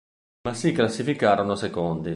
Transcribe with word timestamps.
Ma 0.47 0.55
si 0.55 0.71
classificarono 0.71 1.53
secondi. 1.53 2.09